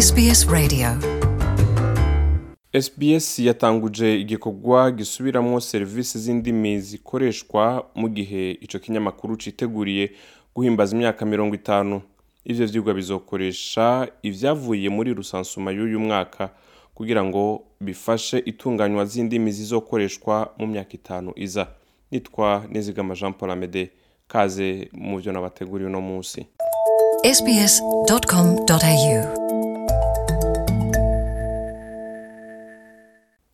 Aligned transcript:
SBS 0.00 0.46
Radio 0.50 0.88
SBS 2.74 3.38
yatanguje 3.38 4.20
igikorwa 4.20 4.90
gisubiramo 4.90 5.60
serivisi 5.60 6.18
z'indimi 6.18 6.80
zikoreshwa 6.80 7.86
mu 7.94 8.08
gihe 8.08 8.50
icyo 8.50 8.78
kinyamakuru 8.80 9.36
cyiteguriye 9.36 10.10
guhimbaza 10.54 10.96
imyaka 10.96 11.26
mirongo 11.26 11.54
itanu 11.54 12.00
ibyo 12.44 12.66
byigwa 12.66 12.94
bizokoresha 12.94 14.08
ibyavuye 14.22 14.88
muri 14.88 15.14
rusansuma 15.14 15.70
y'uyu 15.72 16.00
mwaka 16.00 16.50
kugira 16.94 17.24
ngo 17.24 17.62
bifashe 17.80 18.38
itunganywa 18.38 19.04
z'indimi 19.06 19.52
zizokoreshwa 19.52 20.48
mu 20.58 20.66
myaka 20.66 20.92
itanu 20.94 21.32
iza 21.36 21.66
nitwa 22.10 22.64
nizigama 22.68 23.14
jean 23.14 23.32
paul 23.32 23.50
amede 23.52 23.90
kaze 24.28 24.88
mu 24.92 25.18
byo 25.20 25.32
nabateguriye 25.32 25.88
uno 25.88 26.00
munsi 26.00 26.46
sbs.com.au 27.36 29.39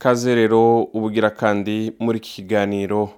kazerero 0.06 0.82
ubugira 0.82 1.30
kandi 1.30 1.92
muri 1.98 2.18
iki 2.18 2.30
kiganiro 2.34 3.10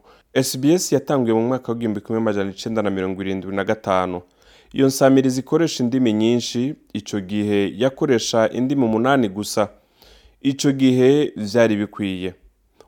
SBS 0.48 0.84
yatangiwe 0.97 1.37
mu 1.41 1.45
mwaka 1.51 1.66
w'igihumbi 1.73 2.01
kimwe 2.01 2.19
amajana 2.23 2.51
icenda 2.56 2.80
na 2.83 2.91
mirongo 2.97 3.20
irindwi 3.23 3.52
na 3.56 3.64
gatanu 3.64 4.20
iyo 4.73 4.87
nsamirizi 4.88 5.41
ikoresha 5.45 5.84
indimi 5.84 6.12
nyinshi 6.12 6.62
icyo 6.98 7.20
gihe 7.20 7.73
yakoresha 7.77 8.48
indimi 8.56 8.84
umunani 8.88 9.28
gusa 9.28 9.69
icyo 10.41 10.73
gihe 10.73 11.09
byari 11.37 11.77
bikwiye 11.77 12.34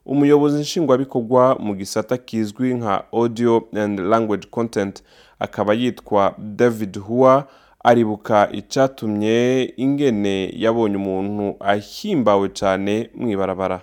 umuyobozi 0.06 0.56
nshingwabikorwa 0.64 1.56
mu 1.64 1.74
gisata 1.80 2.16
kizwi 2.16 2.74
nka 2.74 3.04
audio 3.12 3.68
and 3.82 3.98
language 4.00 4.48
content 4.50 5.02
akaba 5.40 5.74
yitwa 5.74 6.34
david 6.38 6.98
hua 6.98 7.46
aribuka 7.84 8.48
icyatumye 8.52 9.64
ingene 9.82 10.34
yabonye 10.64 10.96
umuntu 11.02 11.44
ahimbawe 11.72 12.46
cyane 12.60 12.92
mu 13.18 13.26
ibarabara 13.34 13.78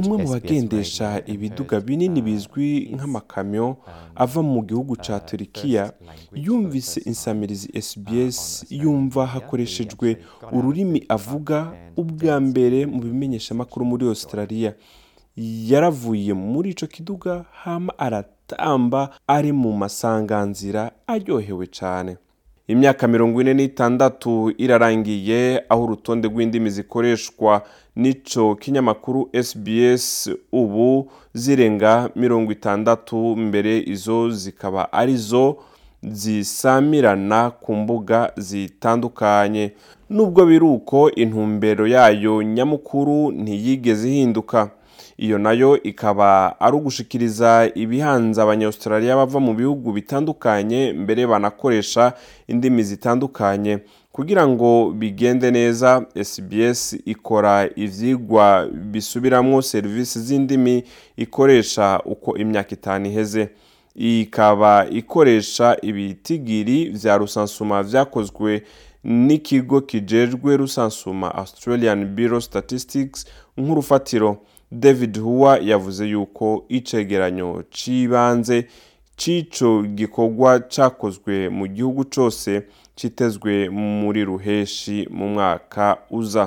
umwe 0.00 0.14
mu 0.20 0.26
bagendesha 0.32 1.08
ibiduga 1.34 1.76
binini 1.84 2.20
um, 2.20 2.26
bizwi 2.26 2.68
nk'amakamyo 2.96 3.66
um, 3.68 3.76
ava 4.24 4.40
mu 4.42 4.60
gihugu 4.64 4.96
cya 5.04 5.16
uh, 5.20 5.24
turikiya 5.28 5.84
yumvise 6.32 6.96
insamirizi 7.10 7.68
SBS 7.88 8.38
uh, 8.38 8.64
yumva 8.82 9.26
hakoreshejwe 9.34 10.08
ururimi 10.56 11.00
avuga 11.16 11.58
ubwa 12.00 12.36
mbere 12.40 12.78
mu 12.88 12.98
bimenyeshamakuru 13.04 13.82
muri 13.84 14.02
Australia 14.12 14.72
yaravuye 15.70 16.32
muri 16.32 16.68
icyo 16.76 16.86
kiduga 16.92 17.44
hama 17.64 17.92
arata 18.04 18.40
amatamba 18.58 19.10
ari 19.26 19.52
mu 19.52 19.72
masanganzira 19.82 20.82
aryohewe 21.14 21.66
cyane 21.78 22.12
imyaka 22.72 23.02
mirongo 23.12 23.36
ine 23.42 23.54
n'itandatu 23.56 24.52
irarangiye 24.64 25.40
aho 25.72 25.82
urutonde 25.84 26.26
rw'indimi 26.32 26.70
zikoreshwa 26.76 27.52
n'icyo 28.00 28.44
kinyamakuru 28.62 29.20
SBS 29.46 30.30
ubu 30.52 30.90
zirenga 31.34 31.92
mirongo 32.16 32.48
itandatu 32.56 33.18
mbere 33.48 33.72
izo 33.94 34.20
zikaba 34.40 34.82
ari 34.92 35.16
zo 35.28 35.44
zisamirana 36.02 37.40
ku 37.62 37.70
mbuga 37.80 38.18
zitandukanye 38.48 39.64
nubwo 40.12 40.40
biri 40.48 40.64
uko 40.76 41.00
intumbero 41.22 41.84
yayo 41.94 42.34
nyamukuru 42.54 43.18
ntiyigeze 43.42 44.04
ihinduka 44.12 44.58
iyo 45.16 45.38
nayo 45.38 45.82
ikaba 45.82 46.60
ari 46.60 46.76
ugushikiriza 46.76 47.70
ibihanze 47.74 48.42
abanyaustraliya 48.42 49.16
bava 49.16 49.40
mu 49.40 49.54
bihugu 49.54 49.92
bitandukanye 49.92 50.92
mbere 50.96 51.26
banakoresha 51.26 52.12
indimi 52.48 52.82
zitandukanye 52.82 53.78
kugira 54.12 54.44
ngo 54.48 54.90
bigende 54.92 55.48
neza 55.50 56.04
sbs 56.32 56.96
ikora 57.14 57.68
ivyigwa 57.76 58.68
bisubiramo 58.92 59.62
serivisi 59.62 60.20
z'indimi 60.26 60.84
ikoresha 61.16 62.00
uko 62.04 62.36
imyaka 62.38 62.70
itanu 62.76 63.06
iheze 63.08 63.48
ikaba 63.94 64.86
ikoresha 64.90 65.76
ibitigiri 65.82 66.88
vya 66.88 67.16
rusansuma 67.18 67.82
vyakozwe 67.82 68.62
n'ikigo 69.04 69.80
kijejwe 69.80 70.56
rusansuma 70.56 71.34
australian 71.34 72.04
bureau 72.16 72.40
statistics 72.40 73.26
nk'urufatiro 73.58 74.30
david 74.80 75.18
huwa 75.20 75.58
yavuze 75.58 76.06
yuko 76.06 76.64
icegeranyo 76.68 77.64
c'ibanze 77.76 78.56
c'ico 79.20 79.70
gikorwa 79.96 80.50
cakozwe 80.74 81.48
mu 81.58 81.66
gihugu 81.74 82.02
cose 82.14 82.52
kitezwe 82.94 83.68
muri 83.70 84.24
ruheshi 84.24 85.08
mu 85.10 85.26
mwaka 85.32 85.98
uza 86.18 86.44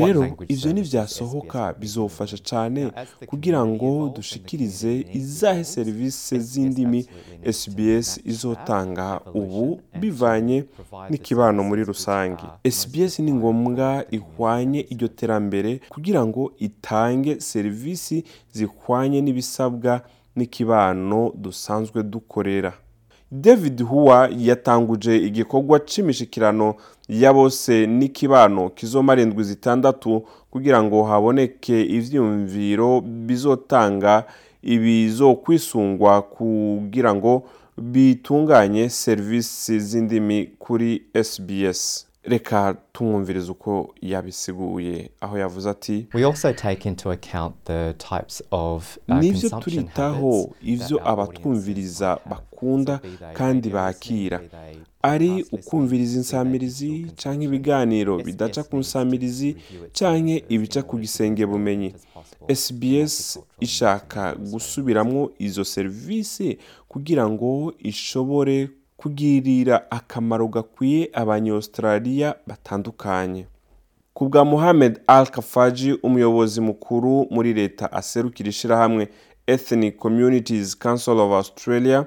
rero 0.00 0.20
ibyo 0.52 0.68
ntibyasohoka 0.74 1.62
bizofasha 1.80 2.38
cyane 2.50 2.82
kugira 3.30 3.60
ngo 3.70 3.90
dushikirize 4.16 4.92
izahe 5.20 5.62
serivisi 5.74 6.34
z'indimi 6.48 7.00
sbs 7.58 8.08
izotanga 8.32 9.08
ubu 9.40 9.64
bivanye 10.00 10.58
n'ikibano 11.10 11.60
muri 11.68 11.82
rusange 11.90 12.44
sbs 12.78 13.12
ni 13.24 13.32
ngombwa 13.38 13.90
ihwanye 14.18 14.80
iryo 14.92 15.08
terambere 15.18 15.72
kugira 15.94 16.20
ngo 16.28 16.42
itange 16.66 17.32
serivisi 17.50 18.16
zihwanye 18.56 19.18
n'ibisabwa 19.22 19.92
n'ikibano 20.36 21.20
dusanzwe 21.44 21.98
dukorera 22.12 22.72
david 23.32 23.82
huwa 23.82 24.30
yatanguje 24.38 25.16
igikorwa 25.16 25.78
cy'imishikirano 25.88 26.68
ya 27.22 27.30
bose 27.32 27.86
n'ikibano 27.86 28.62
k’izomarindwi 28.74 29.42
zitandatu 29.50 30.10
kugira 30.52 30.82
ngo 30.82 30.98
haboneke 31.02 31.76
ibyiyumviro 31.98 32.90
bizotanga 33.26 34.24
ibizokwisungwa 34.74 36.22
kugira 36.34 37.10
ngo 37.14 37.32
bitunganye 37.92 38.88
serivisi 38.88 39.80
z'indimi 39.86 40.38
kuri 40.58 40.90
sbs 41.28 42.09
reka 42.24 42.76
tumwumviriza 42.92 43.52
uko 43.52 43.94
yabisiguye 44.02 45.10
aho 45.20 45.38
yavuze 45.38 45.70
ati 45.70 46.06
nibyo 49.20 49.48
uh, 49.52 49.58
turitaho 49.60 50.30
ibyo 50.72 50.96
abatwumviriza 51.12 52.08
bakunda 52.30 53.00
kandi 53.38 53.68
bakira 53.76 54.38
ari 55.02 55.30
ukumviriza 55.56 56.14
insamirizi 56.20 56.90
cyangwa 57.20 57.42
ibiganiro 57.48 58.14
bidaca 58.20 58.60
ku 58.68 58.76
nsamirizi 58.76 59.56
cyangwa 59.96 60.34
ibica 60.54 60.80
ku 60.88 60.94
gisenge 61.00 61.42
bumenyi 61.48 61.88
SBS 62.62 63.38
ishaka 63.64 64.34
gusubiramo 64.52 65.20
izo 65.46 65.64
serivisi 65.64 66.58
kugira 66.92 67.24
ngo 67.32 67.50
ishobore 67.90 68.56
kugirira 69.00 69.90
akamaro 69.90 70.46
gakwiye 70.52 71.08
abanyasitaraliya 71.16 72.28
batandukanye 72.48 73.42
ku 74.16 74.22
bwa 74.28 74.44
Mohamed 74.44 74.92
Al 75.08 75.26
Kafaji 75.34 75.92
umuyobozi 76.04 76.60
mukuru 76.68 77.10
muri 77.34 77.50
leta 77.58 77.88
aserukira 78.00 78.48
ishyirahamwe 78.52 79.02
Ethnic 79.54 79.96
Communities 80.04 80.68
Council 80.84 81.16
of 81.24 81.30
Australia 81.40 81.98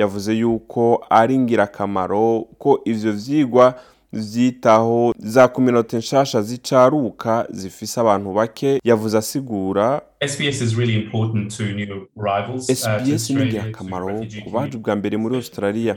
yavuze 0.00 0.30
yuko 0.42 0.82
ari 1.20 1.32
ingirakamaro 1.40 2.44
ko 2.62 2.70
ivyo 2.92 3.12
vyigwa 3.22 3.66
zitaho 4.12 5.12
za 5.18 5.48
kuminota 5.48 5.96
nshasha 5.98 6.42
zicaruka 6.42 7.46
zifise 7.50 8.00
abantu 8.00 8.32
bake 8.32 8.78
yavuze 8.84 9.18
asigura 9.18 10.00
SBS 10.26 10.62
uh, 10.76 10.84
ni 12.96 13.16
ingirakamaro 13.42 14.06
ku 14.44 14.50
baje 14.50 14.78
bwa 14.78 14.96
mbere 14.96 15.16
muri 15.16 15.34
Australia 15.36 15.96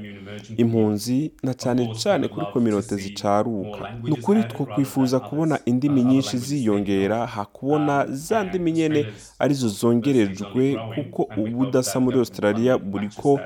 impunzi 0.57 1.31
na 1.44 1.53
cyane 1.53 1.85
cyane 2.03 2.27
kuri 2.27 2.45
kominote 2.53 2.95
zicaruka 2.95 3.94
ni 4.03 4.12
ukuri 4.12 4.44
two 4.44 4.65
kwifuza 4.65 5.19
kubona 5.19 5.59
indimi 5.65 6.03
nyinshi 6.03 6.38
ziyongera 6.38 7.25
hakubona 7.27 8.06
um, 8.06 8.15
za 8.15 8.44
ndimi 8.44 8.71
nyene 8.71 9.06
arizo 9.39 9.67
zongerejwe 9.67 10.75
kuko 10.95 11.27
ubudasa 11.41 12.00
muri 12.00 12.17
Australia 12.19 12.77
buri 12.77 13.09
ko, 13.21 13.39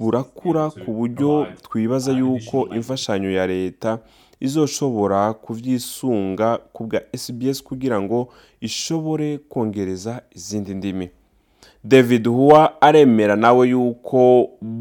burakura 0.00 0.64
ku 0.80 0.90
buryo 0.98 1.32
twibaza 1.64 2.12
yuko 2.12 2.56
imfashanyo 2.78 3.30
ya 3.38 3.46
leta 3.46 3.98
izoshobora 4.46 5.20
kubyisunga 5.42 6.48
ku 6.74 6.80
bwa 6.88 7.00
SBS 7.22 7.58
kugira 7.68 7.96
ngo 8.02 8.18
ishobore 8.68 9.28
kongereza 9.50 10.12
izindi 10.36 10.72
ndimi 10.78 11.06
david 11.84 12.24
huwa 12.28 12.80
aremera 12.86 13.36
nawe 13.36 13.64
yuko 13.74 14.20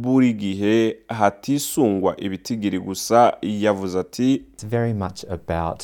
buri 0.04 0.34
gihe 0.44 0.76
hatisungwa 1.20 2.12
ibitigiri 2.26 2.80
gusa 2.80 3.20
yavuze 3.66 3.96
ati 4.06 4.30
“Very 4.74 4.94
much 4.94 5.20
about. 5.38 5.80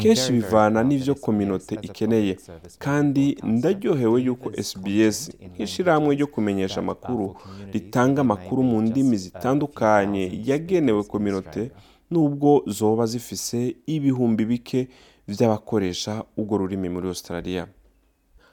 kenshi 0.00 0.32
bivana 0.32 0.82
n'ibyo 0.82 1.14
kominote 1.14 1.78
ikeneye 1.82 2.36
kandi 2.78 3.36
ndaryohewe 3.42 4.18
yuko 4.26 4.52
sbs 4.62 5.32
nk'ishyirahamwe 5.54 6.14
ryo 6.14 6.26
kumenyesha 6.26 6.80
amakuru 6.80 7.36
ritanga 7.72 8.20
amakuru 8.20 8.60
mu 8.62 8.78
ndimi 8.84 9.16
uh, 9.16 9.22
zitandukanye 9.24 10.24
yagenewe 10.46 11.02
kominote 11.02 11.70
nubwo 12.10 12.62
zoba 12.66 13.06
zifise 13.06 13.76
ibihumbi 13.86 14.44
bike 14.44 14.88
by'abakoresha 15.28 16.12
ubwo 16.36 16.56
rurimi 16.60 16.88
muri 16.88 17.08
australia 17.08 17.66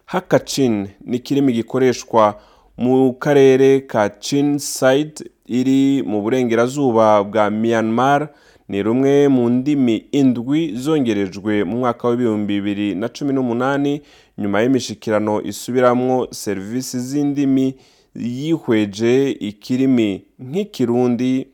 hakacin 0.06 0.88
ni 1.04 1.18
ikirimi 1.18 1.54
gikoreshwa 1.54 2.40
mu 2.78 3.14
karere 3.14 3.80
ka 3.82 4.10
chinside 4.10 5.18
iri 5.48 6.04
mu 6.10 6.18
burengerazuba 6.22 7.24
bwa 7.24 7.46
myanmar 7.52 8.22
ni 8.70 8.84
rumwe 8.84 9.28
mu 9.28 9.50
ndimi 9.50 9.96
indwi 10.12 10.62
zongerejwe 10.78 11.64
mu 11.64 11.78
mwaka 11.78 12.08
w'ibihumbi 12.10 12.54
bibiri 12.56 12.96
na 12.96 13.08
cumi 13.10 13.34
n'umunani 13.34 14.02
nyuma 14.38 14.62
y'imishyikirano 14.62 15.42
isubiramo 15.42 16.28
serivisi 16.42 17.00
z'indimi 17.00 17.76
yihweje 18.16 19.32
ikirimi 19.50 20.24
nk'ikirundi 20.50 21.48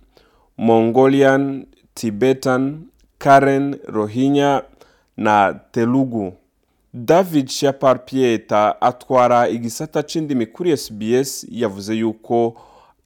mongolian 0.58 1.66
tibetan 1.94 2.82
karen 3.18 3.76
rohinya 3.88 4.62
na 5.18 5.60
telugu 5.72 6.34
david 6.94 7.48
shapar 7.48 8.06
pieta 8.06 8.82
atwara 8.82 9.50
igisata 9.50 10.04
cy'indimi 10.04 10.46
kuri 10.46 10.78
sbs 10.78 11.46
yavuze 11.52 11.96
yuko 11.96 12.56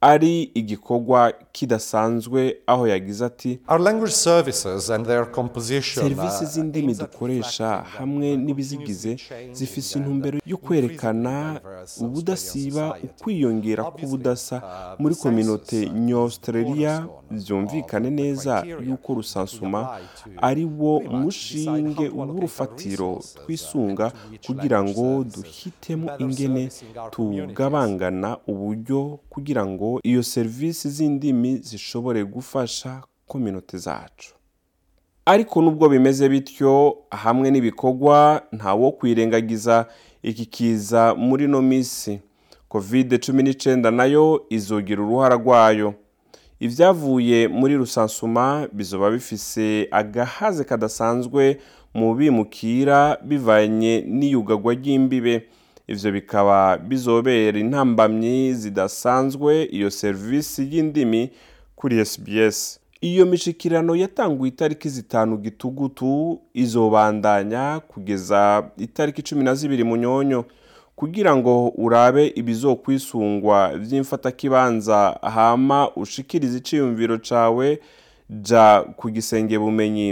ari 0.01 0.33
igikorwa 0.59 1.33
kidasanzwe 1.59 2.41
aho 2.71 2.88
yagize 2.88 3.25
ati 3.25 3.51
serivisi 5.81 6.44
uh, 6.45 6.50
z'indimi 6.53 6.94
dukoresha 7.03 7.69
hamwe 7.97 8.27
n'ibizigize 8.45 9.11
zifite 9.57 9.89
uh, 9.91 9.95
intumbero 10.00 10.38
yo 10.51 10.57
kwerekana 10.57 11.33
ubudasiba 12.03 12.83
ukwiyongera 13.06 13.83
k'ubudasa 13.95 14.56
uh, 14.61 14.65
muri 15.01 15.15
kominote 15.15 15.79
nyaustralia 16.06 16.94
byumvikane 17.31 18.09
neza 18.19 18.53
y'uko 18.88 19.09
rusansuma 19.19 19.79
ari 20.50 20.65
wo 20.79 20.91
mushinge 21.21 22.06
w'urufatiro 22.17 23.09
twisunga 23.44 24.06
kugira 24.45 24.79
ngo 24.88 25.03
duhitemo 25.33 26.07
ingene 26.23 26.63
tugabangana 27.13 28.29
uburyo 28.51 29.00
kugira 29.33 29.63
ngo 29.71 29.88
iyo 30.09 30.23
serivisi 30.23 30.88
z'indimi 30.95 31.49
indimi 31.50 31.63
zishobore 31.68 32.24
gufasha 32.25 33.01
ku 33.01 33.07
kominote 33.34 33.78
zacu 33.78 34.34
ariko 35.25 35.62
nubwo 35.62 35.90
bimeze 35.90 36.30
bityo 36.30 36.98
hamwe 37.12 37.51
n'ibikorwa 37.51 38.42
ntawo 38.51 38.92
kwirengagiza 38.92 39.86
iki 40.24 40.46
kiza 40.46 41.16
muri 41.16 41.44
ino 41.46 41.62
minsi 41.62 42.19
kovide 42.68 43.18
cumi 43.18 43.44
n'icyenda 43.44 43.92
nayo 43.92 44.46
izogira 44.50 45.01
uruhara 45.01 45.36
rwayo 45.38 45.94
ibyavuye 46.60 47.48
muri 47.48 47.74
rusansuma 47.78 48.68
bizoba 48.74 49.12
bifise 49.12 49.88
agahaze 49.92 50.63
kadasanzwe 50.63 51.57
mu 51.94 52.13
bimukira 52.18 53.18
bivanye 53.28 53.94
n'iyugagwa 54.07 54.74
ry'imbibe 54.78 55.36
ivyo 55.91 56.12
bikaba 56.13 56.62
bizobera 56.88 57.57
intambamyi 57.65 58.53
zidasanzwe 58.62 59.51
iyo 59.75 59.89
serivisi 59.89 60.62
y'indimi 60.71 61.30
kuri 61.75 62.06
SBS 62.12 62.57
iyo 63.01 63.25
mishikirano 63.25 63.95
yatanguye 63.95 64.50
itariki 64.51 64.89
zitanu 64.89 65.38
gitugutu 65.38 66.39
izobandanya 66.53 67.80
kugeza 67.88 68.69
itariki 68.77 69.21
cumi 69.24 69.44
na 69.44 69.53
zibiri 69.56 69.83
munyonyo 69.83 70.45
kugira 71.00 71.31
ngo 71.39 71.53
urabe 71.86 72.24
ibizokwisungwa 72.42 73.57
vy'imfatakibanza 73.81 74.97
hama 75.35 75.80
ushikirize 76.01 76.57
iciyumviro 76.57 77.18
cawe 77.18 77.80
ja 78.30 78.83
ku 78.97 79.09
gisenge 79.09 79.57
bumenyi 79.57 80.07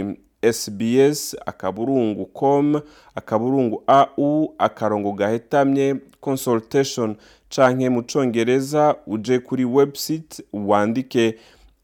sbs 0.52 1.36
akaburungu 1.46 2.26
com 2.26 2.80
akaburungu 3.14 3.82
au 3.86 4.54
akarongo 4.58 5.12
gahetamye 5.12 5.94
consultation 6.20 7.16
canke 7.48 7.88
mu 7.90 8.02
congereza 8.12 8.96
uje 9.06 9.38
kuri 9.38 9.64
website 9.64 10.42
wandike 10.52 11.38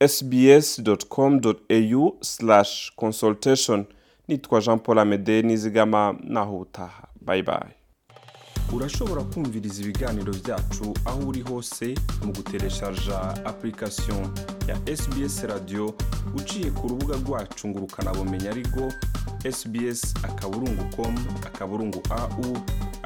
sbs.com.au 0.09 2.17
consultation 2.97 3.85
nitwa 4.29 4.61
jean 4.61 4.79
paul 4.79 4.99
amede 4.99 5.43
nizigama 5.43 6.17
naho 6.25 6.59
utaha 6.59 7.09
bye 7.21 7.43
bye 7.43 7.84
urashobora 8.72 9.20
kumviriza 9.34 9.78
ibiganiro 9.84 10.32
byacu 10.40 10.84
aho 11.08 11.20
uri 11.28 11.43
hose 11.49 11.84
mu 12.25 12.31
gutereshaja 12.37 13.19
application 13.50 14.20
ya 14.69 14.76
SBS 15.00 15.37
radio 15.52 15.84
uciye 16.38 16.69
ku 16.76 16.84
rubuga 16.90 17.14
rwacu 17.22 17.69
ngurukanabumenyi 17.69 18.49
ariko 18.55 18.81
sbs 19.58 20.00
akaburungu 20.28 20.84
com 20.96 21.14
akaburungu 21.49 22.00
au 22.20 22.49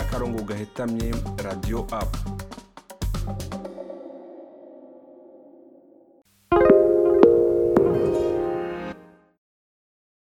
akarongo 0.03 0.41
gahetamye 0.49 1.09
radio 1.47 1.79
apu 2.03 2.38